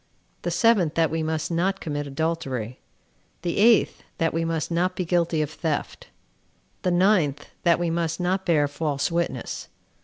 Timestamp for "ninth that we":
6.89-7.91